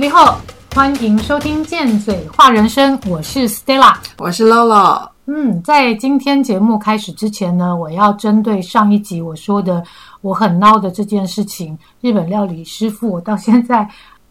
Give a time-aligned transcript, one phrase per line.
[0.00, 0.40] 你好，
[0.74, 5.06] 欢迎收听《见嘴话人生》，我是 Stella，我是 Lolo。
[5.26, 9.84] 嗯，在今天节目开始之前呢，我要针对上一集我说的
[10.22, 13.86] 我很孬的这件事情，日本料理师傅，我到现在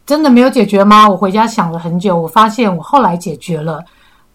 [0.08, 1.08] 真的没有解决吗？
[1.08, 3.86] 我回家想了很久，我发现我后来解决了。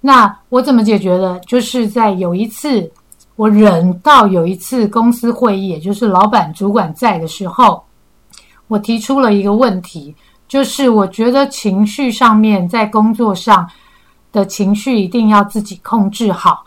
[0.00, 1.40] 那我怎么解决的？
[1.48, 2.88] 就是在有一次
[3.34, 7.82] 我忍到有一次公司会议，也就是老板主管在的时候，
[8.68, 10.14] 我提出了一个问题。
[10.54, 13.68] 就是我觉得情绪上面，在工作上
[14.30, 16.62] 的情绪一定要自己控制好。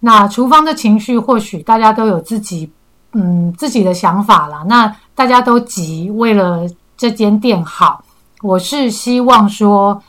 [0.00, 2.68] 那厨房的情绪，或许大家都有自己
[3.12, 4.64] 嗯自己的想法啦。
[4.66, 8.02] 那大家都急，为了这间店好，
[8.42, 10.02] 我是希望说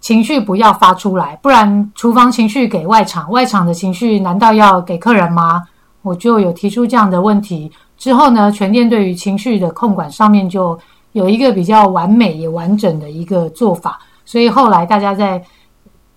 [0.00, 5.62] 情绪不要发出来，不然厨房情绪给外场，外场的情绪难道要给客人吗？
[6.02, 10.76] 我就有提出这样的问题之后呢，全店对于情绪的控管上面就。
[11.12, 15.42] 有一个比较完美也完整的一个做法，所以后来大家在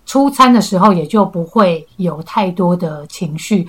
[0.04, 3.68] 出餐的时候也就不会有太多的情绪。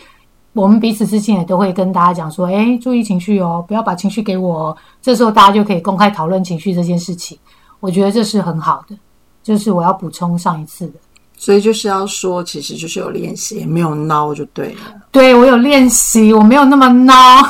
[0.54, 7.38] 我们彼此之间也都会跟大家讲说：“哎，注意情绪哦，不要把情绪给我。”这时候大家就可以公开讨论情绪这件事情。
[7.80, 8.98] 我觉得这是很好的，
[9.44, 10.94] 就是我要补充上一次的。
[11.38, 14.82] 所以就是要说，其实就是有练习，没有孬就对了。
[15.12, 17.48] 对我有练习，我没有那么孬。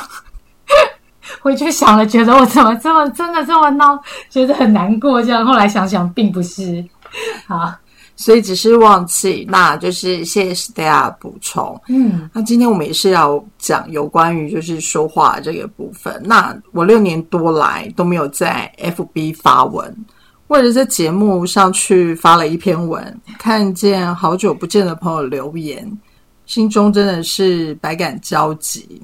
[1.48, 3.98] 回去想了，觉得我怎么这么真的这么孬，
[4.30, 5.24] 觉得很难过。
[5.24, 6.84] 这样后来想想，并不是
[7.48, 7.74] 好，
[8.18, 9.48] 所以只是忘记。
[9.50, 11.80] 那就是谢谢大家补充。
[11.88, 16.22] 嗯，那今天我们也是要讲有关于就是说话这个部分。
[16.26, 19.96] 那我六年多来都没有在 FB 发文，
[20.48, 25.90] 为了这节目上去发了一篇文，看见好久不见的朋友留言，
[26.46, 29.02] 心中真的是百感交集。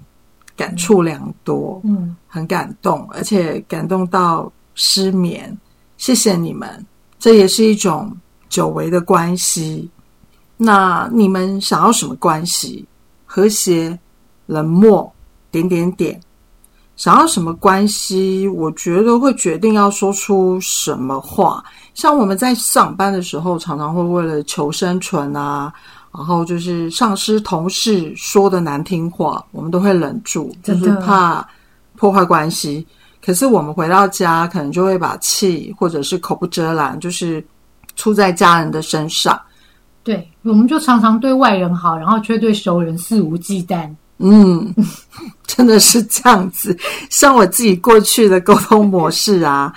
[0.56, 5.58] 感触良多，嗯，很感动，而且感动到失眠。
[5.98, 6.86] 谢谢你们，
[7.18, 8.16] 这也是一种
[8.50, 9.90] 久违的关系。
[10.58, 12.86] 那你们想要什么关系？
[13.26, 13.98] 和谐、
[14.46, 15.12] 冷漠，
[15.50, 16.20] 点点点。
[16.96, 18.48] 想要什么关系？
[18.48, 21.64] 我觉得会决定要说出什么话。
[21.96, 25.74] 像我们在上班的时候，常常会为了求生存啊。
[26.16, 31.44] 然后就是上司、同事说的难听话，我们都会忍住，就是怕
[31.96, 32.86] 破坏关系。
[33.26, 37.44] 可是我们回到家，可能就会把气或者是口不遮拦，就是
[37.96, 39.42] 出在家人的身上。
[40.04, 43.90] 对，我们就常常对外人好，然后却对熟人肆无忌惮。
[44.20, 44.72] 嗯，
[45.48, 46.78] 真的是这样子。
[47.10, 49.74] 像我自己过去的沟通模式啊，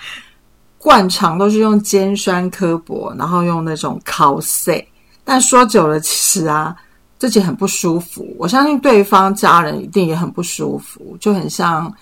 [0.77, 4.85] 惯常都是用尖酸刻薄，然后用那种 cos。
[5.28, 6.75] 但说久了，其实啊，
[7.19, 8.25] 自己很不舒服。
[8.38, 11.92] 我相信对方家人一定也很不舒服，就很像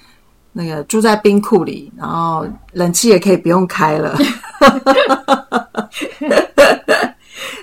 [0.52, 4.18] 那个住在冰库里，然后冷气也可以不用开了。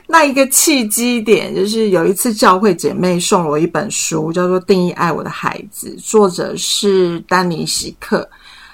[0.07, 8.27] 那一个契机点，就是有一次教会姐妹送我一本书，叫做《定义爱我的孩子》，作者是丹尼喜克。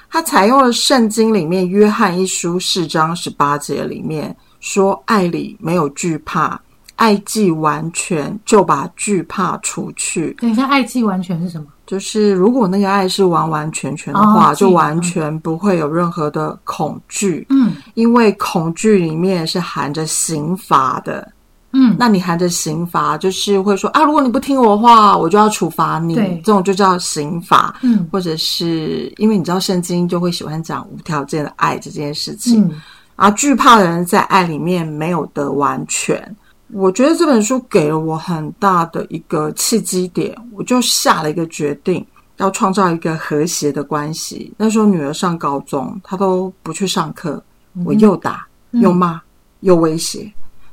[0.09, 6.59] 他采用了圣经里面约翰一书四章十八节里面说：“爱里没有惧怕。”
[6.97, 10.35] 爱既完全，就把惧怕除去。
[10.39, 11.65] 等一下，爱既完全是什么？
[11.85, 17.47] 就是如果那个爱是完完全全的话，就完全不会有任何的恐惧。
[17.49, 21.31] 嗯，因为恐惧里面是含着刑罚的。
[21.73, 26.15] 嗯，那你含着刑罚，就是会说啊，如果你不听我的话，我就要处罚你。
[26.15, 27.75] 对，这种就叫刑罚。
[27.83, 32.63] 嗯，或者是因为你知道圣经就会喜欢讲无条件的爱这件事情。
[32.63, 32.81] 嗯，
[33.15, 36.35] 而惧怕的人在爱里面没有得完全。
[36.73, 42.05] 我觉得这本书给了我很大的一个契机点，我就下了一个决定，
[42.37, 44.53] 要创造一个和谐的关系。
[44.57, 47.41] 那时候女儿上高中，她都不去上课，
[47.85, 49.21] 我又打又骂
[49.61, 50.29] 又威胁，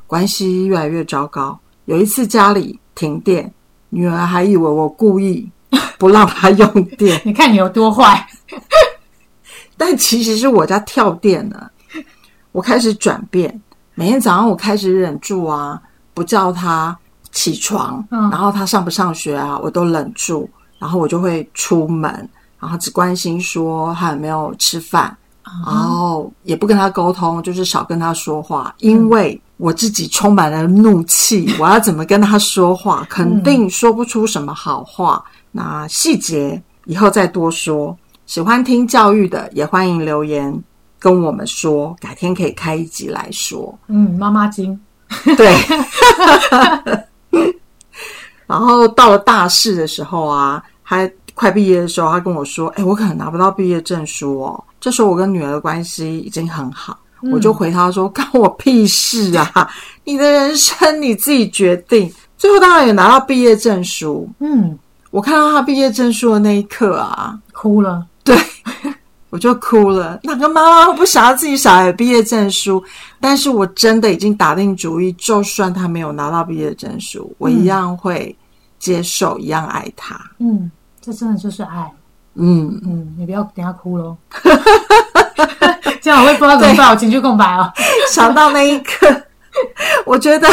[0.07, 1.59] 关系越来越糟糕。
[1.85, 3.53] 有一次家里停电，
[3.89, 5.49] 女儿还以为我故意
[5.97, 7.21] 不让她用电。
[7.25, 8.27] 你看你有多坏，
[9.77, 11.71] 但其实是我家跳电了。
[12.51, 13.61] 我开始转变。
[13.95, 15.81] 每天早上我开始忍住啊，
[16.13, 16.97] 不叫他
[17.31, 20.49] 起床，然后他上不上学啊，我都忍住，
[20.79, 22.11] 然后我就会出门，
[22.59, 25.17] 然后只关心说他有没有吃饭，
[25.65, 35.23] 然后也不跟他沟通，就是少跟他说话，因为我自己充满了怒气， 我要怎么跟他说话，肯定说不出什么好话。
[35.53, 37.97] 那细节以后再多说。
[38.27, 40.63] 喜欢听教育的也欢迎留言。
[41.05, 43.79] 跟我们说，改天可以开一集来说。
[43.89, 44.81] 嗯，妈妈经
[45.37, 45.55] 对。
[48.47, 56.99] 然后到了大四的时候啊，他快毕业的时候，他跟我说：“哎，我可能拿不到毕业证书哦。”这时候我跟女儿的关系已经很好，
[57.31, 59.71] 我就回他说：“关我屁事啊！
[60.05, 64.27] 你的人生你自己决定。”最后当然也拿到毕业证书。
[64.39, 64.79] 嗯，
[65.11, 68.07] 我看到他毕业证书的那一刻啊，哭了。
[68.23, 68.35] 对，
[69.35, 70.21] 我就哭了。
[70.23, 72.81] 哪个妈妈不想要自己小孩毕业证书？
[73.21, 78.33] 但是我真的已经打定主意，就算他没有拿到毕业证书，我一样会
[78.79, 80.15] 接受，一样爱他。
[80.39, 80.71] 嗯，
[81.01, 81.91] 这真的就是爱。
[82.37, 84.17] 嗯嗯，你不要等下哭喽。
[86.01, 87.69] 这样我会不知道怎么办，我情绪空白哦。
[88.09, 89.21] 想到那一刻，
[90.07, 90.49] 我觉得，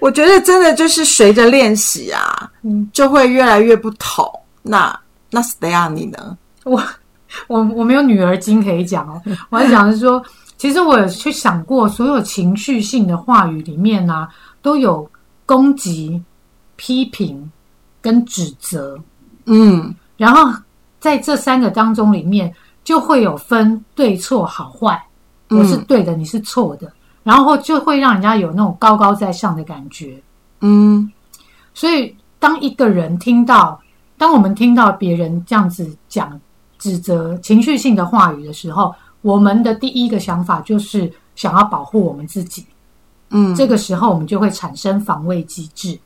[0.00, 4.28] 我觉得真的就是随着练习啊，嗯，就会越来越不同。
[4.62, 4.98] 那
[5.30, 6.36] 那 Stay 你呢？
[6.64, 6.82] 我
[7.48, 9.20] 我我没有女儿经可以讲哦。
[9.50, 10.22] 我要讲是说，
[10.56, 14.28] 其实我有去想过，所有情绪性的话语里面呢，
[14.60, 15.10] 都有
[15.46, 16.22] 攻击、
[16.76, 17.50] 批评
[18.00, 18.98] 跟指责。
[19.46, 20.52] 嗯，然后
[21.00, 22.54] 在这三个当中里面，
[22.84, 25.02] 就会有分对错好坏，
[25.48, 26.92] 我是对的，你是错的，
[27.22, 30.22] 然后就会让人家有那种高高在上的感觉。
[30.60, 31.10] 嗯，
[31.74, 33.80] 所以当一个人听到，
[34.16, 36.40] 当我们听到别人这样子讲
[36.82, 42.66] 指责、情绪性的话语的时候，我们的第一个想法就是想要保护我们自己。
[43.30, 45.96] 嗯，这个时候我们就会产生防卫机制，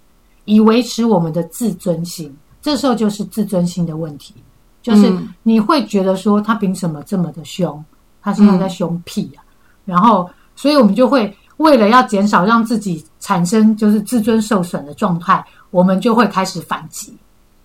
[0.44, 2.36] 以维持我们的自尊心。
[2.60, 4.34] 这时候就是自尊心的问题，
[4.82, 5.10] 就是
[5.42, 7.82] 你会觉得说他凭什么这么的凶？
[8.20, 9.40] 他现在在凶屁啊！
[9.86, 17.16] 然后，所以我们就会为了要减少让自己产生就是自尊受损的状态，我们就会开始反击。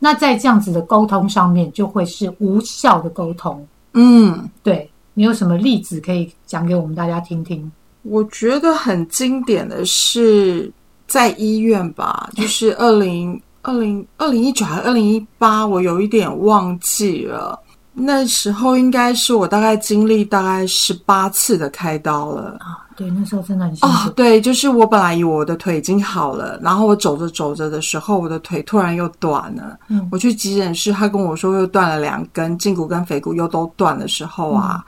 [0.03, 3.65] 那在这样子的沟通上面，就会是无效的沟通。
[3.94, 7.71] 嗯，对你有什么例子可以讲给我们大家听听？
[8.01, 10.71] 我觉得很经典的是
[11.06, 13.39] 在医院吧，就是二零。
[13.63, 17.62] 二零二零一九还是二零一八，我有一点忘记了。
[17.93, 22.79] 那时候应该是我大概经历大概十八次的开刀了啊。
[22.95, 24.09] 对，那时候真的很辛苦。
[24.11, 29.77] 对，就是我本来以为我的腿已经好了，然后我走着走着的时候，我的腿突然又断了。
[29.88, 34.83] 嗯，我去急诊室，他跟我说又断了两根胫骨跟腓骨，又都断的时候啊，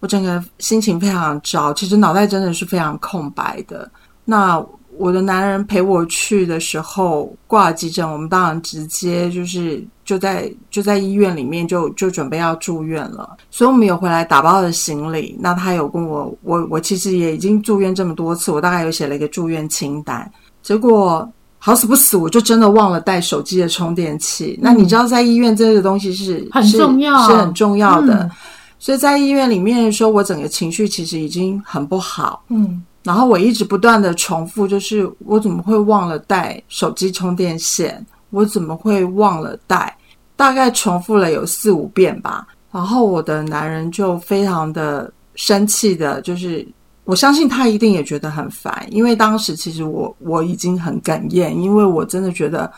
[0.00, 3.90] 我整个心情非常糟，其实脑袋真的是非常空白的。
[4.24, 4.64] 那。
[4.98, 15.36] 我的男人陪我去的时候挂了急诊，我们当然直接就是就在就在医院里面就就准备要住院了，所以我们有回来打包的行李。
[15.40, 20.30] 那他有跟我，我我其实也已经住院这么多次，我大概有写了一个住院清单。
[20.62, 21.28] 结果
[21.58, 24.58] 好死不死，我就真的忘了带手机的充电器。
[24.60, 28.30] 那你知道，在医院这个东西是很重要，是很重要的。
[28.78, 32.42] 所以在医院里面说，我整个情绪其实已经很不好。
[32.48, 32.82] 嗯。
[33.06, 38.04] 然后我一直不断的重复，就是我怎么会忘了带手机充电线？
[38.30, 39.96] 我怎么会忘了带？
[40.34, 42.48] 大概重复了有四五遍吧。
[42.72, 46.66] 然后我的男人就非常的生气的，就是
[47.04, 52.68] 我相信他一定也觉得很烦，因为当时其实我我已经很哽咽，因为我真的觉得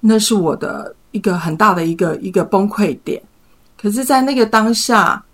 [0.00, 3.22] 那是我的一个很大的一个一个崩溃点。
[3.80, 5.24] 可是，在那个当下，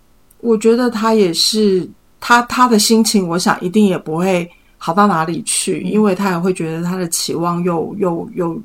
[0.41, 1.89] 我觉得他也是。
[2.21, 8.61] 他他的心情，我想一定也不会好到哪里去，因为他也会觉得他的期望又又又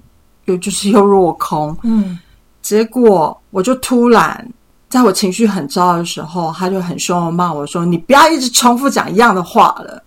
[0.46, 1.76] 又就是又落空。
[1.84, 2.18] 嗯，
[2.62, 4.48] 结果我就突然
[4.90, 10.04] 在我情绪很糟的时候，他就很凶的骂我说：“你不要一直重复讲一样的话了。”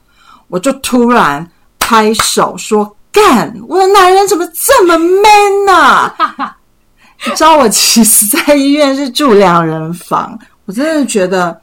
[0.48, 1.48] 我就突然
[1.78, 3.52] 拍手说：“干！
[3.68, 6.12] 我的男人怎么这么 man 呢？”
[7.26, 11.60] 你知道我其实，在医院是住两人房，我真的觉得。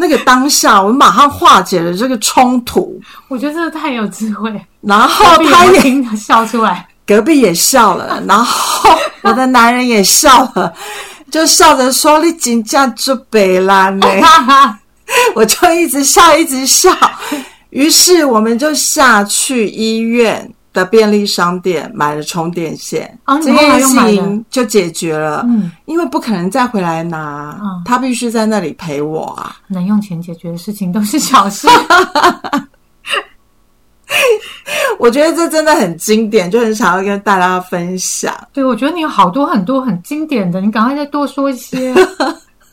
[0.00, 2.98] 那个当下，我们马上化解了这个冲突。
[3.28, 4.50] 我觉得这太有智慧。
[4.80, 10.72] 然后他也笑出来，隔壁也笑了， 然后我的男人也笑了，
[11.30, 14.06] 就笑着说：“你紧张做北兰呢？”
[15.36, 16.90] 我就一直笑，一直笑。
[17.68, 20.50] 于是我们就下去医院。
[20.72, 25.44] 的便利商店买了充电线，这件事情就解决了。
[25.48, 29.56] 嗯，因为不可能再回来拿，他必须在那里陪我啊。
[29.66, 31.66] 能用钱解决的事情都是小事。
[34.98, 38.32] 我觉得这真的很经典，就很想要跟大家分享。
[38.52, 41.92] 对，我觉得你有好多很多很经典的，你赶快再多说一些。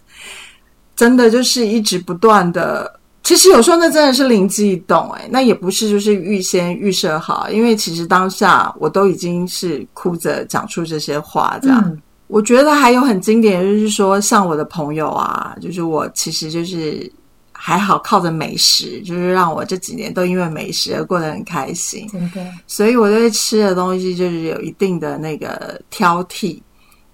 [0.95, 2.99] 真的就是一直不断的。
[3.27, 11.97] 其实有时候那真的是灵机一动，哎，那也不是就是预先预设好，因为其实当下我都已经是哭着讲出这些话，这样。
[12.27, 17.11] 我觉得还有很经典，就是说像我的朋友啊，就是我其实就是
[17.51, 22.41] 还好靠着美食，就是让我这几年都因为美食而过得很开心，真的。
[22.65, 26.61] 所以我对吃的东西就是有一定的那个挑剔。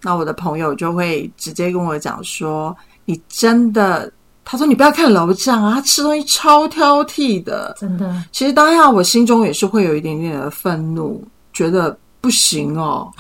[0.04, 4.14] 那我的朋友就会直接跟我讲说：“你真的。”
[4.46, 13.12] 他说：“你不要看楼酱啊，他吃东西超挑剔的，真的。”其实当下我心中也是会有一点点的愤怒，觉得不行哦，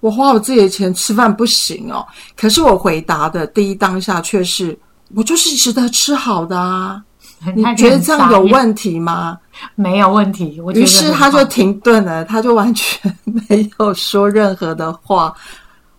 [0.00, 2.06] 我花我自己的钱吃饭不行哦。
[2.36, 4.78] 可是我回答的第一当下却是
[5.14, 7.02] ：“我就是值得吃好的啊。
[7.54, 9.38] ”你觉得这样有问题吗？
[9.74, 10.60] 没有问题。
[10.74, 13.16] 于是他就停顿了，他就完全
[13.48, 15.34] 没有说任何的话。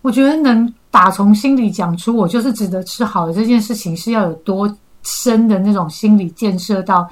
[0.02, 7.08] 我觉得能打从心里讲出“我就是值得吃好的”这件事情，是要有多深的那种心理建设，到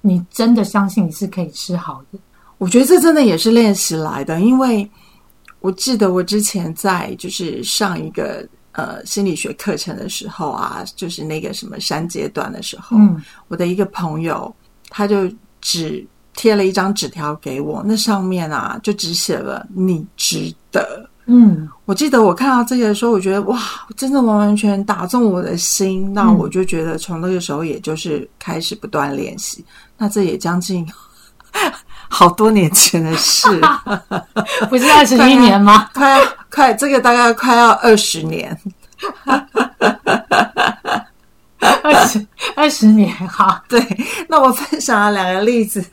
[0.00, 2.18] 你真的相信你是可以吃好的。
[2.58, 4.88] 我觉得这真的也是练习来的，因为
[5.60, 8.46] 我记得我之前在就是上一个。
[8.72, 12.96] 呃，心理学课程的时候啊，就是那个什么三阶段的时候，
[13.48, 14.54] 我的一个朋友
[14.88, 15.28] 他就
[15.60, 16.06] 只
[16.36, 21.10] 贴了一张纸条给我，那上面啊就只写了“你值得”。
[21.30, 23.60] 嗯，我记得我看到这些的时候，我觉得哇，
[23.94, 26.10] 真的完完全打中我的心。
[26.14, 29.62] 那我就觉得从那个时候，也就是开始不断练习。
[29.98, 30.90] 那这也将近
[32.08, 33.46] 好多年前的事，
[34.70, 35.88] 不是二十一年吗？
[35.92, 36.18] 快
[36.50, 38.58] 快，这个大概快要二十年。
[41.60, 43.78] 二十二十年哈，对。
[44.28, 45.84] 那我分享了两个例子，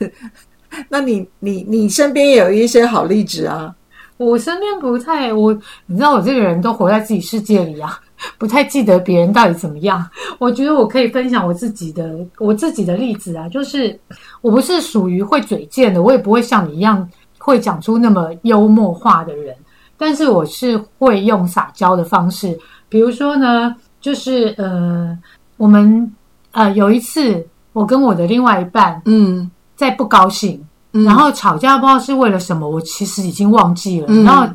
[0.88, 3.74] 那你你你身边也有一些好例子啊？
[4.16, 5.52] 我身边不太我，
[5.86, 7.98] 你知道我这个人都活在自己世界里啊，
[8.38, 10.08] 不太记得别人到底怎么样。
[10.38, 13.98] 我觉得我可以分享我自己的我自己的例子啊，就是
[14.40, 17.08] 我不是属于会嘴贱的，我也不会像你一样
[17.38, 19.54] 会讲出那么幽默话的人，
[19.96, 22.58] 但是我是会用撒娇的方式。
[22.88, 25.16] 比如说呢，就是呃，
[25.56, 26.10] 我们
[26.52, 30.65] 呃有一次，我跟我的另外一半，嗯，在不高兴，
[31.04, 34.06] 然后吵架，不知道是为了什么，我其实已经忘记了。
[34.22, 34.46] 然后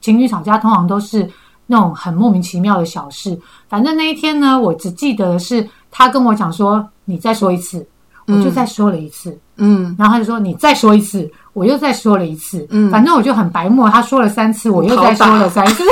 [0.00, 1.28] 情侣吵架通常都是
[1.66, 3.38] 那种很莫名其妙的小事。
[3.68, 7.86] 反正那一天呢，我只记得是他跟我讲说：“你再说一次。”
[8.26, 13.88] 我就再说了一次，嗯，然后他就说：“你再说一次。”我又再说了一次，嗯，反正我就很白目。
[13.88, 15.82] 他说了三次，我又再说了三次。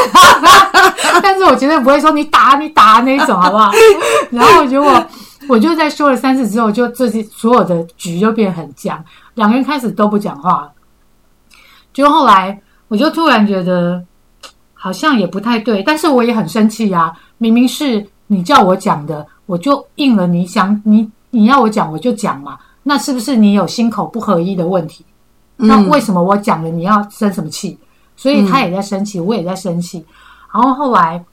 [1.20, 3.72] 但是我绝对不会说你打你打那种，好不好？
[4.30, 5.04] 然后结果
[5.48, 9.02] 我就在说了三次之后，就这些所有的局就变很僵，
[9.38, 10.70] 两个人开始都不讲话。
[11.94, 14.04] 就后来我就突然觉得
[14.74, 17.12] 好像也不太对，但是我也很生气呀！
[17.38, 25.04] 明明是你叫我讲的，我就应了你想你你要我讲我就讲嘛，那是不是你有心口不合一的问题？
[25.56, 27.78] 那为什么我讲了你要生什么气？
[28.16, 30.04] 所以他也在生气，我也在生气。
[30.52, 31.24] 然后后来，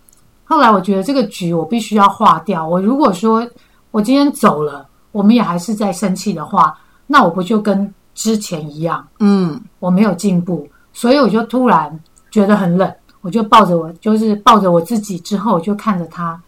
[0.46, 2.68] 后来我觉得这个局我必须要化掉。
[2.68, 3.48] 我如果说
[3.92, 9.06] 我今天走了，我们也还是在生气的话，那我不就跟之前一样？
[9.20, 12.00] 嗯，我没有进步，所以我就突然
[12.32, 16.40] 觉得很冷，我就抱着我，就是抱着我自己，之后我就看着他，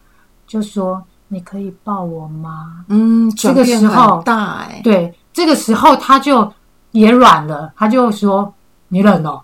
[0.48, 6.52] 就说：“你可以抱我吗？”嗯，这个时候大哎，对，这个时候他就
[6.92, 8.54] 也软了，他就说
[8.88, 9.42] ：“你冷哦。”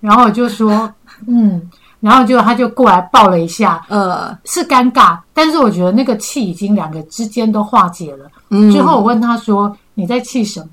[0.00, 0.92] 然后我就说
[1.26, 1.60] ：“嗯。”
[2.02, 8.28] 然后就他就过来抱了一下，呃，是尴尬，但是我觉得那个气已经两个之间都化解了。
[8.50, 10.68] 嗯最后我问他说：“你在气什么？”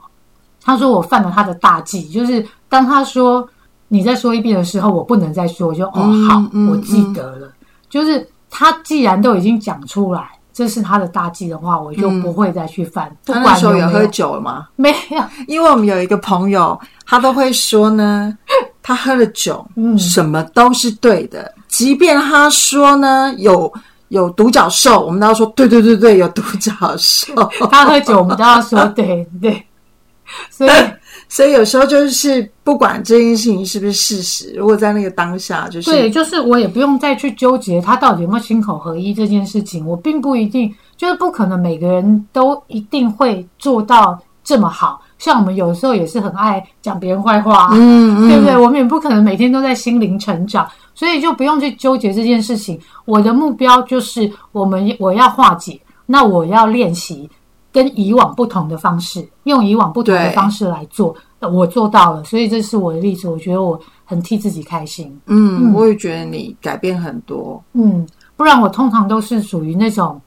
[0.61, 3.47] 他说：“我犯了他的大忌，就是当他说
[3.87, 7.49] 你再说一遍的时候，我不能再说。”我就哦好，我记得了。
[7.89, 13.15] 就是他既然都已经讲出来，这是他的大忌的话，我就不会再去犯。
[13.25, 14.67] 他那时候有喝酒吗？
[14.75, 18.37] 没有，因为我们有一个朋友，他都会说呢。
[18.81, 21.53] 他喝了酒，嗯，什么都是对的。
[21.67, 23.71] 即便他说呢有
[24.09, 27.33] 有独角兽，我们都要说对对对对，有独角兽。
[27.71, 29.65] 他喝酒，我们都要说对对。
[30.51, 30.71] 所以，
[31.27, 39.83] 所以有时候就是不管这件事情是不是事实，如果在那个当下，就是对，就是我也不用再去纠结他到底有没有心口合一这件事情。
[39.87, 45.01] 我并不一定，就是不可能每个人都一定会做到这么好。
[45.19, 48.57] 像我们有时候也是很爱讲别人坏话，嗯，对不对？
[48.57, 52.79] 我们也不可能每天都在心灵成长，所以就不用去纠结这件事情。
[53.03, 57.29] 我的目标就是，我们我要化解，那我要练习
[57.71, 61.13] 跟以往不同的方式，用以往不同的方式来做。
[61.41, 63.27] 我做到了，所以这是我的例子。
[63.27, 65.19] 我觉得我很替自己开心。
[65.25, 67.61] 嗯，我也觉得你改变很多。
[67.73, 68.07] 嗯，
[68.37, 70.19] 不然我通常都是属于那种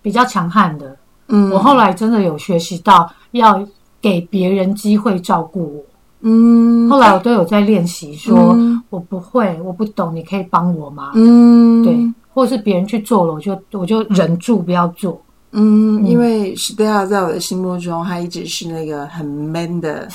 [0.00, 0.96] 比较强悍的。
[1.28, 3.62] 嗯，我后来真的有学习到要。
[4.06, 5.84] 给别人机会照顾我，
[6.20, 8.56] 嗯，后来我都有在练习，说
[8.88, 11.10] 我不会，我不懂，你可以帮我吗？
[11.16, 11.98] 嗯，对，
[12.32, 15.20] 或是别人去做了，我就我就忍住不要做，
[15.50, 20.06] 嗯，因为史黛亚在我的心目中，她一直是那个很 man 的、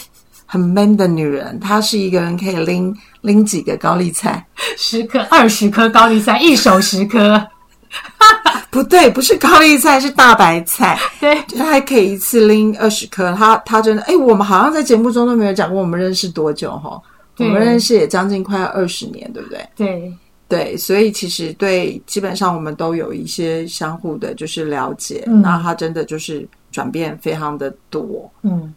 [0.45, 7.45] 很 man 的女人，她是一个人可以拎拎几个高丽菜，十颗、二十颗高丽菜，一手十颗。
[8.71, 10.97] 不对，不是高丽菜，是大白菜。
[11.19, 13.33] 对，他还可以一次拎二十颗。
[13.33, 17.01] 他他真的，哎，我们好像在节目中都没有讲过我们认识多久哈。
[17.37, 19.67] 我们认识也将近快要二十年，对不对？
[19.75, 20.13] 对
[20.47, 25.23] 对，所以其实对基本上我们都有一些相互的，就是了解。
[25.25, 28.73] 那他真的就是转变非常的多，嗯，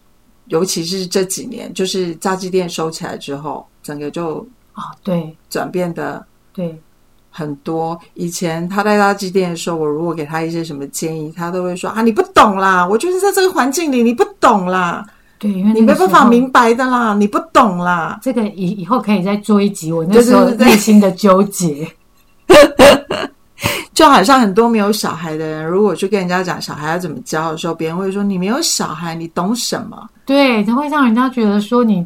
[0.46, 6.78] 尤其是这几年，就是炸鸡店收起来之后，整个就啊，对，转变的对
[7.36, 7.98] 很多。
[8.14, 15.04] 以前他在垃圾店的时候，我如果给他一些什么建议，他都会说啊，你不懂啦，我就是在这个环境里，你不懂啦。
[15.36, 18.16] 对，因为你没办法明白的啦，你不懂啦。
[18.22, 21.86] 这个以以后可以再做一集，我那时候内心的纠结。
[23.94, 30.08] 就好像很多没有小孩的人，如果去跟人家讲小孩要怎么教的时候，别人会说你没有小孩，你懂什么？
[30.26, 32.04] 对，他会让人家觉得说你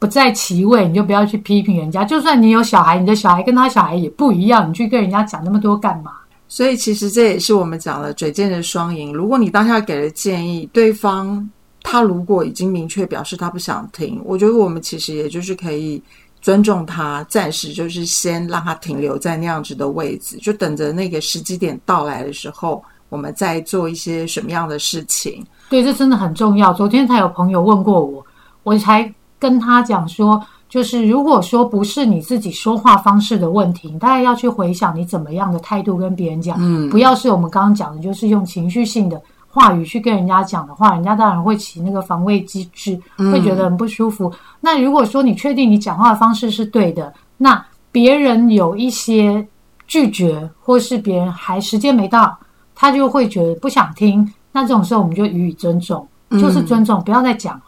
[0.00, 2.04] 不在其位，你就不要去批评人家。
[2.04, 6.10] 就算你有小孩，你的小孩跟他小孩也不一样，你去跟人家讲那么多干嘛？
[6.48, 9.12] 所以其实这也是我们讲了嘴贱的双赢。
[9.12, 11.48] 如果你当下给了建议，对方。
[11.82, 16.00] 他如果已经明确表示他不想听，我觉得我们其实也就是可以
[16.42, 25.42] 尊重他，暂时就是先让他停留在那样子的位置，就等着那个时机点到来的时候，我们再做一些什么样的事情。
[25.70, 26.70] 对，这真的很重要。
[26.74, 28.24] 昨天才有朋友问过我，
[28.62, 39.20] 我才跟他讲说，就是如果说不是你自己说话方式的问题，大概要去回想你怎么样的态度跟别人讲，嗯，不要是我们刚刚讲的，就是用情绪性的。
[39.52, 44.32] 话语去跟人家讲的话，人家当然会起那个防卫机制，会觉得很不舒服。
[44.60, 49.44] 那如果说你确定你讲话的方式是对的，那别人有一些
[49.88, 52.38] 拒绝，或是别人还时间没到，
[52.76, 54.24] 他就会觉得不想听。
[54.52, 57.60] 那这种时候，我们就予以尊重，就是尊重，不要再讲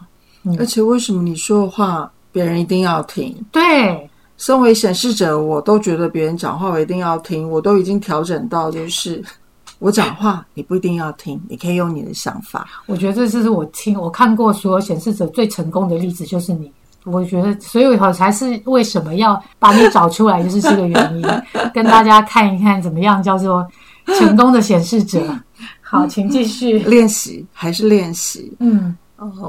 [0.45, 0.57] 了。
[0.59, 3.35] 而且，为什么你说的话别人一定要听？
[3.51, 9.23] 对，身为显示者，我都觉得别人讲话我一定要听，我都已经调整到就是。
[9.79, 12.69] 我讲话你不一定要听，你可以用你的想法。
[12.87, 16.71] 我觉得这是我听我看过所有显示者最成功的例子，就是你。
[17.05, 21.27] 我觉得，所以我才是为什么要把你找出来，就是这个原因，
[21.75, 23.67] 跟大家看一看怎么样叫做
[24.21, 25.21] 成功的显示者。
[25.81, 28.57] 好，请继续练习，还是练习？
[28.61, 28.97] 嗯，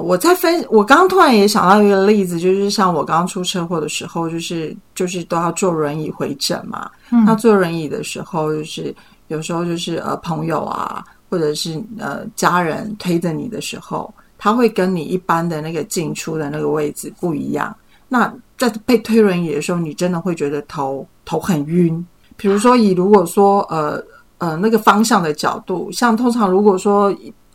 [0.04, 6.90] 我在分，我刚刚突然也想到一个例子，就是像我刚出车祸的时候，就是就是都要坐轮椅回诊嘛。
[7.26, 8.96] 那坐轮椅的时候，就是。
[9.30, 17.76] 有时候就是呃朋友啊，或者是呃家人推着你的时候，他会跟你一般的那个进出的那个位置不一样。
[18.10, 22.06] 那在被推轮椅的时候，你真的会觉得头头很晕。
[22.36, 24.00] 比如说以如果说呃
[24.38, 27.12] 呃那个方向的角度，像通常如果说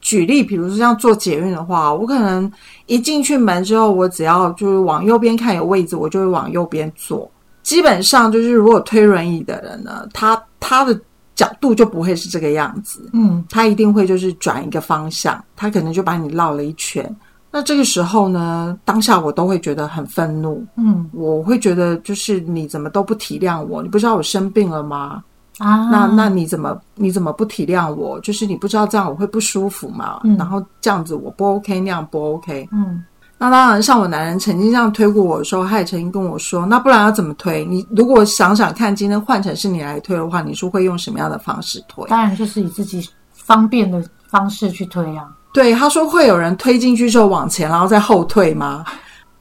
[0.08, 2.50] 举例，比如说像坐捷运的话，我可能
[2.86, 7.30] 一进去门之后，我只要就是往右边看有位置，我就会往右边坐。
[7.62, 10.98] 基本上就是如果推轮椅的人呢，他他的。
[11.38, 17.16] 角度就不会是这个样子，嗯，他一定会就是转一个方向，他可能就把你绕了一圈。
[17.52, 23.80] 那这个时候呢，当下我都会觉得很愤怒，嗯，我会觉得就是你怎么都不体谅我？
[23.80, 25.22] 你不知道我生病了吗？
[25.58, 28.18] 啊，那那你怎么你怎么不体谅我？
[28.20, 30.20] 就是你不知道这样我会不舒服嘛？
[30.38, 33.04] 然后这样子我不 OK，那样不 OK，嗯。
[33.40, 37.64] 那当然，像我男人曾经这样推过我的时候，他也曾经跟我说：“那不然要怎么推？
[37.64, 45.28] 你如果想想看，今天换成是你来推的话，你是会用什么样的方式推？”当然就是以自己方便的方式去推啊。
[45.52, 48.84] 对，他说会有人推进去之后往前，然后再后退吗？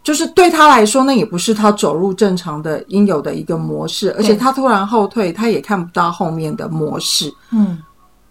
[0.08, 7.30] 就是对他来说，那也不是他走入正常的应有的一个模式，而且他突然后退，他也看不到后面的模式。
[7.52, 7.78] 嗯，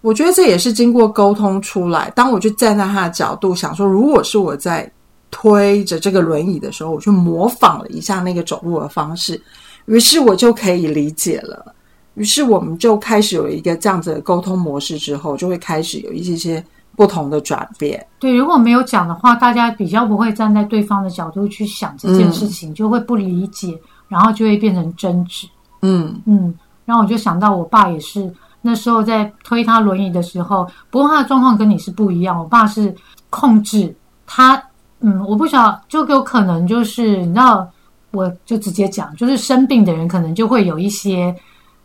[0.01, 2.09] 我觉得这也是经过沟通出来。
[2.15, 4.91] 当我去站在他的角度想说，如果是我在。
[5.29, 9.39] 推着这个轮椅的时候，我去模仿了一下那个走路的方式，
[9.85, 11.75] 于是我就可以理解了。
[12.13, 16.63] 于是我们就开始有一个这样子的沟通模式，之后就会开始有一些些
[16.97, 18.05] 不同的转变。
[18.19, 23.79] 对，如果没有讲的话，大家比较不会站在对方的角度去想这件事情，就会不理解，
[24.09, 25.47] 然后就会变成争执。
[25.83, 28.29] 嗯嗯，然后我就想到我爸也是
[28.61, 32.37] 那时候在推他轮椅的时候，不过他的状况跟你是不一样。
[32.37, 32.93] 我爸是
[33.29, 34.61] 控制他。
[34.99, 37.69] 嗯，我不晓，就有可能就是你知道，
[38.09, 41.35] 我就直接讲，就是生病的人可能就会有一些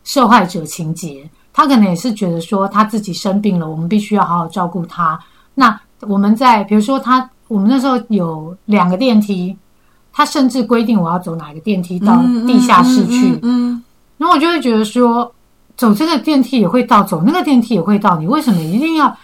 [0.03, 5.17] 受害者情节，他可能也是觉得说他自己生病了，我们必须要好好照顾他。
[5.53, 9.55] 那我们在比如说他，我们那时候有两个电梯，
[10.11, 13.81] 他甚至规定我要走哪一个电梯到地下室去，嗯，
[14.17, 15.31] 然后我就会觉得说，
[15.77, 19.15] 走这个电梯也会到，走那个电梯也会到，你为什么一定要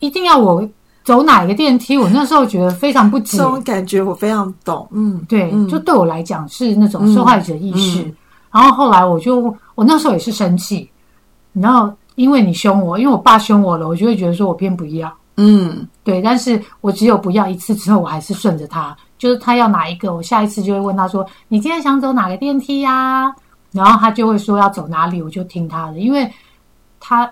[0.00, 0.68] 一定要我？
[1.04, 1.98] 走哪一个电梯？
[1.98, 3.36] 我那时候觉得非常不解。
[3.36, 4.88] 这种感觉我非常懂。
[4.90, 8.02] 嗯，对，就对我来讲是那种受害者意识。
[8.50, 10.88] 然后后来我就，我那时候也是生气。
[11.54, 15.10] 然后因为你凶我，因为我爸凶我了，我就会觉得说我偏不要。
[15.36, 23.34] 嗯，对，但是我只有不要一次之后，我还是顺着他，就是他要哪一个，我下一次就会问他说：“你今天想走哪个电梯呀？”
[23.72, 26.30] 然后他就会说要走哪里，我就听他的，因为
[27.00, 27.28] 他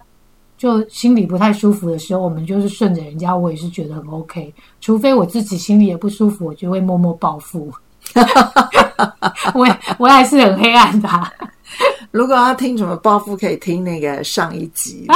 [0.58, 4.52] 就心里不太舒服的时候，我们就是顺着人家，我也是觉得很 OK。
[4.80, 7.72] 除非我自己心里也不舒服，我就会默默报复。
[9.54, 9.64] 我
[9.98, 11.08] 我还是很黑暗的。
[12.12, 15.06] 如果要听什么报复，可以听那个上一集。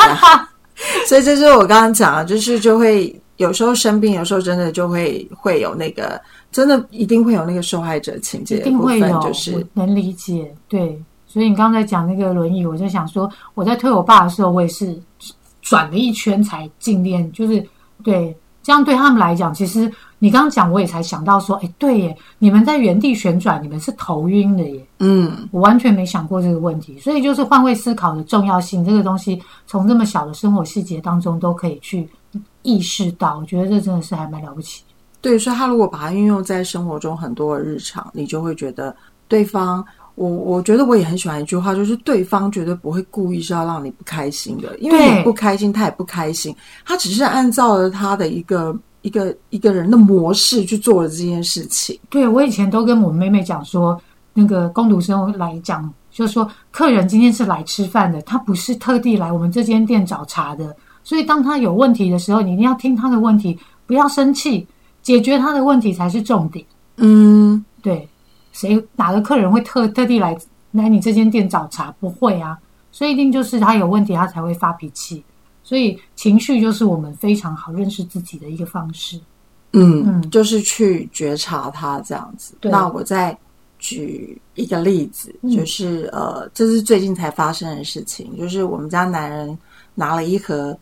[1.07, 10.53] 所以这就是我刚刚讲的，就是就会有时候生病，有时候真的就会会有那个，真的一定会有那个受害者情节，一定会有，就是能理解。
[10.69, 14.99] 对，所以你刚才讲那个轮椅，我就想说，我在推我爸的时候，我也是
[15.63, 17.65] 转了一圈才进练，就是
[18.03, 18.37] 对。
[18.67, 24.85] 这样对他们来讲，其实你刚刚讲，我也才想到说，哎，对耶，你们在原地旋转，你们是头晕的耶。
[24.99, 32.09] 嗯，我完全没想过这个问题，所以就是换位思考的重要性，这个东西从这么小的生活细节当中都可以去
[32.63, 34.83] 意识到，我觉得这真的是还蛮了不起。
[35.21, 38.93] 对，所以他如果把它运用在生活中很多的日常，你就会觉得
[39.29, 39.87] 对方。
[40.17, 52.01] 我我觉得我也很喜欢一句话，就是对方绝对不会故意是要让你不开心的，因为你不开心，他也不开心，他只是按照了他的一个一个一个人的模式去做了这件事情。
[52.09, 54.01] 对我以前都跟我妹妹讲说，
[54.33, 60.75] 那个工读生来讲，就是说客人今天是来吃饭的，他不是特地来我们这间店找茬的，
[61.05, 64.67] 所以当他有问题的时候，你一定要听他的问题，不要生气，
[65.03, 66.65] 解决他的问题才是重点。
[66.97, 68.09] 嗯，对。
[68.57, 70.37] 谁哪个客人会特特地来
[70.73, 71.93] 来你这间店找茬？
[72.01, 72.59] 不会啊，
[72.91, 75.23] 所以一定就是他有问题，他才会发脾气。
[75.63, 79.21] 所以情绪就是我们非常好认识自己的一个方式。
[79.73, 82.55] 嗯嗯，就是去觉察他这样子。
[82.63, 83.37] 那我再
[83.79, 89.59] 举一个例子，就是呃，这是最近才发生的事情，就是我们家男人
[89.95, 90.75] 拿了一盒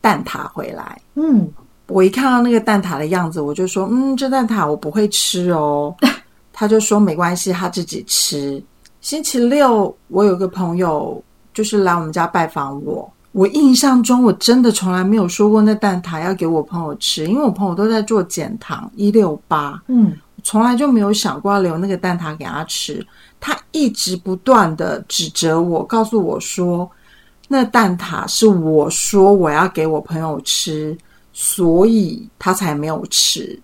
[0.00, 1.00] 蛋挞回来。
[1.14, 1.48] 嗯，
[1.88, 5.92] 我一看到那个蛋挞的样子，我就说，嗯，这蛋挞我不会吃哦。
[6.58, 8.62] 他就说没关系，他自己吃。
[9.02, 23.06] 星期六我有个朋友就是来我们家拜访我，我印象中我真的从来没有说过那蛋挞要给我朋友吃，因为我朋友都在做减糖一六八，嗯，从来就没有想过要留那个蛋挞给他吃。
[23.38, 26.90] 他一直不断的指责我，告诉我说
[27.48, 30.96] 那蛋挞是我说我要给我朋友吃，
[31.34, 33.60] 所以他才没有吃。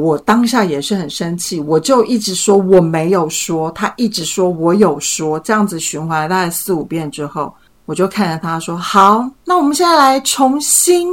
[0.00, 7.54] 我当下也是很生气，我就一直说我没有说，他一直说我有说，这样子循环了大概四五遍之后，
[7.86, 11.08] 我就看着他说：“好，那我们现在来重新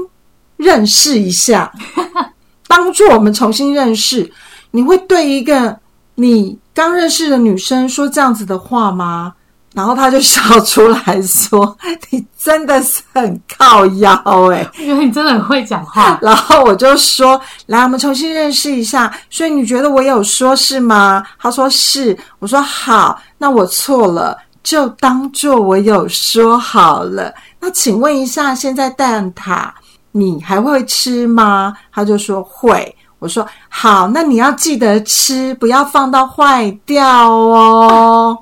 [0.57, 1.71] 认识一下，
[2.67, 4.31] 帮助我们重新认识。
[4.71, 5.77] 你会对一个
[6.15, 9.33] 你刚认识的女生说这样子的话吗？”
[9.73, 11.77] 然后他就笑出来说
[12.11, 14.13] ：“你真的是很靠腰
[14.51, 16.19] 哎， 觉得你真的很会讲话。
[16.21, 19.09] ”然后我就说：“来，我们重新认识一下。
[19.29, 27.33] 所以你觉得我有说是吗？”他说：“是。”我说：“好，那我错了，就当做我有说好了。
[27.59, 29.69] 那请问一下，现在蛋挞
[30.11, 38.37] 你还会吃吗？”他就说：“会。”我说：“好，那你要记得吃，不要放到坏掉哦。”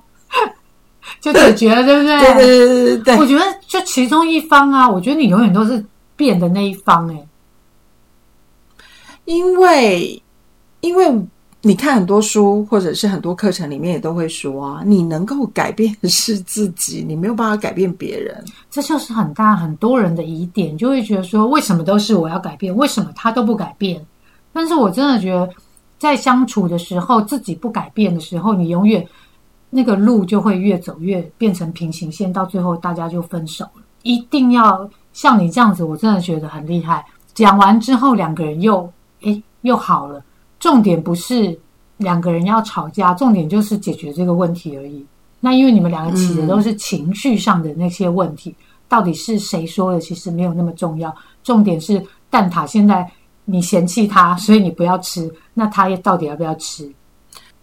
[1.21, 2.19] 就解决了，对不对？
[2.19, 3.17] 对对对对对。
[3.17, 5.83] 我觉得就其中一方啊，我觉得你永远都是
[6.15, 7.25] 变的那一方哎。
[9.25, 10.21] 因为，
[10.81, 11.13] 因为
[11.61, 18.43] 你看很多书或者是很多课程里面也都会说啊，你能够改变的是自己，你没有办法改变别人。
[18.71, 24.03] 这就是很大很多人的疑点，就会觉得说，为什么都是我要改变，为什么他都不改变？
[24.51, 25.47] 但是我真的觉得，
[25.99, 29.05] 在相处的时候，自己不改变的时候，你永远。
[29.69, 33.83] 那个路就会越走越变成平行线，到最后大家就分手了。
[34.03, 37.05] 一定要像你这样子，我真的觉得很厉害。
[37.33, 40.23] 讲完之后，两个人又诶又好了。
[40.59, 41.57] 重点不是
[41.97, 45.05] 两个人要吵架，重点就是解决这个问题而已。
[45.39, 48.53] 那因为你们两个起的都是情绪上的那些问题，
[48.89, 51.15] 到底是谁说的，其实没有那么重要。
[51.43, 53.09] 重点是蛋挞现在
[53.45, 56.91] 你嫌弃他，所以你不要吃，那他到底要不要吃？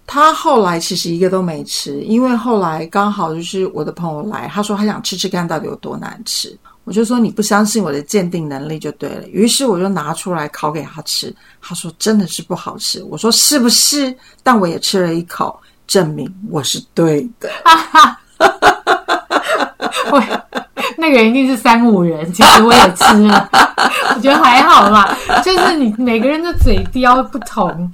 [0.07, 9.27] 他后来其实一个都没吃，因为后来刚好就是我的朋友来，他说他想吃吃看到底有多难吃，我就说你不相信我的鉴定能力就对了。
[9.29, 13.03] 于是我就拿出来烤给他吃，他说真的是不好吃。
[13.11, 14.17] 我说是不是？
[14.45, 17.51] 但我也吃了一口，证明我是对的。
[20.13, 20.23] 我
[20.97, 23.51] 那个人一定是三五人，其实我也吃了，
[24.15, 27.93] 我觉得还好啦，就是你每个人的嘴刁不同。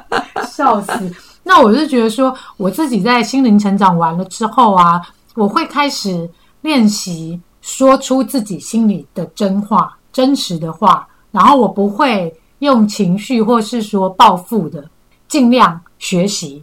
[0.50, 0.92] 笑死！
[1.42, 5.02] 那我是觉得说，我自己在心灵成长完了之后啊，
[5.34, 6.28] 我会开始
[6.60, 14.84] 练习说出自己心里的真话、真实的话，然后我不会用情绪或是说报复的，
[15.26, 16.62] 尽量学习。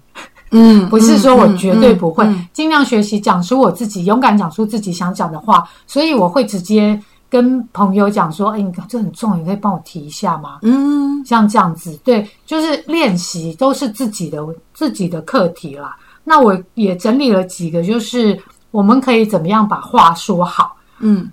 [0.52, 5.64] 嗯， 不是说我绝对不会，尽量学习讲出我自己，勇敢讲出自己想讲的话。
[5.86, 15.96] 所以我会直接跟朋友讲说：“哎，你这很重，你可以帮我提一下吗？”嗯，像这样子，对，就是练习都是自己的自己的课题啦。
[16.24, 18.40] 那我也整理了几个，就是
[18.72, 20.76] 我们可以怎么样把话说好。
[21.00, 21.32] 嗯，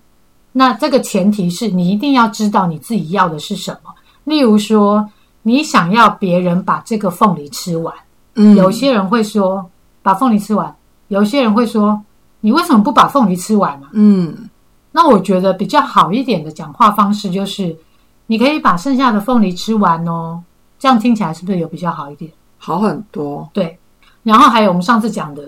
[0.52, 3.92] 那这个前提是你一定要知道你自己要的是什么。
[4.24, 5.08] 例如说，
[5.42, 7.94] 你想要别人把这个凤梨吃完。
[8.38, 9.64] 嗯有些人会说
[10.02, 10.74] 把凤梨吃完，
[11.08, 11.98] 有些人会说
[12.40, 13.86] 你为什么不把凤梨吃完呢？
[13.92, 14.48] 嗯，
[14.96, 17.76] 那我觉得比较好一点的讲话方式就是，
[18.28, 20.42] 你可以把剩下的凤梨吃完哦，
[20.78, 22.32] 这样听起来是不是有比较好一点？
[22.56, 23.46] 好很多。
[23.52, 23.78] 对，
[24.22, 25.46] 然后还有我们上次讲的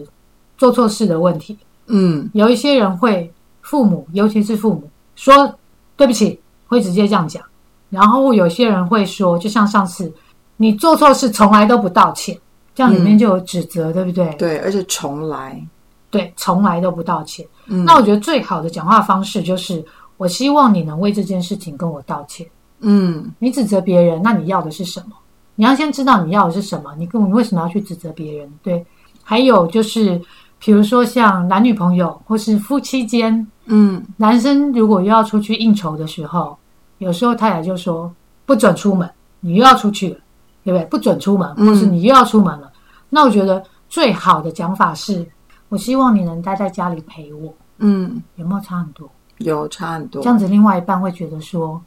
[0.58, 1.56] 做错事的问题，
[1.86, 3.32] 嗯，有一些人会
[3.62, 5.50] 父母，尤其是父母说
[5.96, 7.42] 对不起，会直接这样讲，
[7.88, 10.12] 然后有些人会说，就像上次
[10.58, 12.38] 你做错事从来都不道歉。
[12.74, 14.32] 这样里面就有指责，对不对？
[14.34, 15.60] 对，而且从来，
[16.10, 17.46] 对，从来都不道歉。
[17.66, 19.84] 嗯，那我觉得最好的讲话方式就是，
[20.16, 22.46] 我希望你能为这件事情跟我道歉。
[22.80, 25.16] 嗯，你指责别人，那你要的是什么？
[25.54, 26.94] 你要先知道你要的是什么。
[26.96, 28.50] 你跟你为什么要去指责别人？
[28.62, 28.84] 对，
[29.22, 30.20] 还有就是，
[30.58, 36.56] 比如说像男女朋友或是夫妻间，嗯，男生如果又要出去应酬的时候，
[36.98, 38.12] 有时候太太就说
[38.46, 40.16] 不准出门，你又要出去了。
[40.64, 40.84] 对不对？
[40.86, 42.70] 不准出门，或是你又要出门了，
[43.08, 45.26] 那我觉得最好的讲法是：
[45.68, 47.52] 我希望你能待在家里陪我。
[47.78, 49.08] 嗯，有没有差很多？
[49.38, 50.22] 有差很多。
[50.22, 51.80] 这样子，另外一半会觉得说：“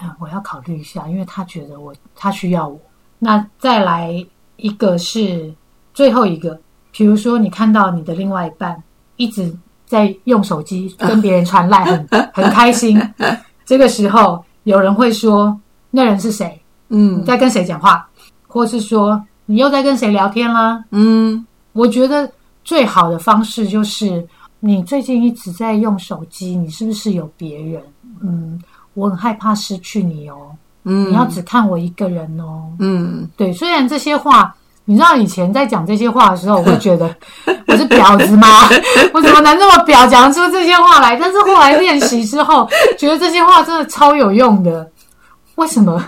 [0.00, 2.78] 嗯，我要考虑一下，因为他觉得我他需要我。”
[3.18, 4.24] 那再来
[4.56, 5.52] 一个是
[5.94, 6.60] 最后一个，
[6.92, 8.82] 比如说你看到你的另外一半
[9.16, 13.00] 一直在用手机跟别人传赖，很 很开心。
[13.64, 15.58] 这个时候有人会说
[15.90, 18.06] ：“那人是谁？”嗯，在跟谁讲话，
[18.46, 20.84] 或是说你又在跟谁聊天啦？
[20.90, 22.30] 嗯，我觉得
[22.66, 24.26] 最好的方式就是
[24.58, 27.80] 你最近一直在用手机，你是不是有别人？
[28.20, 28.60] 嗯，
[28.94, 30.50] 我很害怕失去你哦。
[30.82, 32.64] 嗯，你要只看我一个人哦。
[32.80, 33.52] 嗯，对。
[33.52, 34.52] 虽然这些话，
[34.84, 37.06] 你知道以前在讲这些话的时候，我会觉得
[37.68, 38.48] 我是婊子吗？
[39.14, 41.16] 我怎么能这么婊，讲出这些话来？
[41.16, 44.90] 但是后来练习之后，觉得这些话真的超有用的。
[45.54, 46.04] 为什么？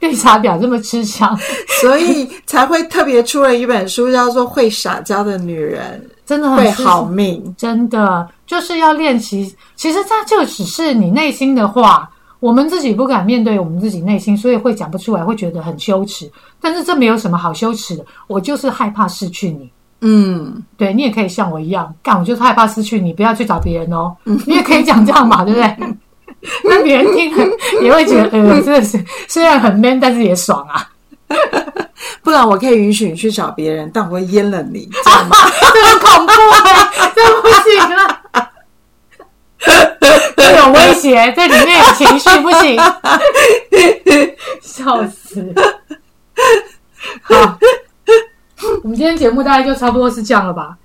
[0.00, 1.38] 绿茶婊这么吃香，
[1.80, 7.54] 所以才会特别出了一本书，叫做《会撒娇的女人》， 真的会好命。
[7.56, 9.54] 真的就是要练习。
[9.76, 12.10] 其实它就只是你内心的话，
[12.40, 16.30] 我们自己不敢面对我们自己内心，所以会讲不出来，会觉得很羞耻。
[16.60, 19.70] 但是这没有什么好羞耻的，我就是害怕失去你。
[20.02, 24.16] 嗯，对你也可以像我一样干，我就是害怕失去你，不要去找别人哦。
[24.24, 25.76] 你也可以讲这样嘛，对不对？
[26.64, 27.44] 那别人听了
[27.82, 30.88] 也会觉得，呃，真的是虽然很 man，但是也爽啊。
[32.22, 35.28] 不然我可以允许你去找别人，但我会阉了你，这很
[36.00, 36.32] 恐怖
[36.64, 38.20] 哎，这不行啊！
[40.36, 42.76] 这有威胁，这里面有情绪，不行，
[44.60, 45.54] 笑死。
[47.22, 47.58] 好，
[48.82, 50.76] 我们今天节目大概就差不多是这样了吧？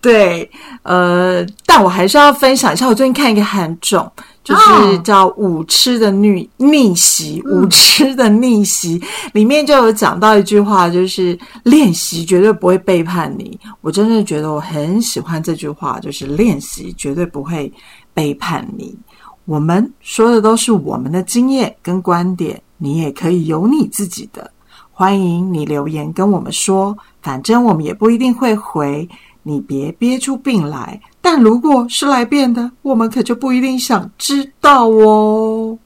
[0.00, 0.50] 对，
[0.82, 4.10] 呃，但我还是要分享一下，我最近看一个韩种。
[4.42, 9.00] 就是叫《舞痴的逆逆袭》，舞痴的逆袭
[9.32, 13.58] 里面就有讲到一句话，就是练习绝对不会背叛你。
[13.82, 17.70] 我真的觉得我很喜欢这句话，就是练习绝对不会
[18.14, 18.96] 背叛你。
[19.44, 24.50] 我们说的都是我们的经验跟观点，你也可以有你自己的。
[24.90, 29.08] 欢迎你留言跟我们说，反正我们也不一定会回。
[29.42, 35.78] 你别憋出病来，但如果是来变的，我们可就不一定想知道哦。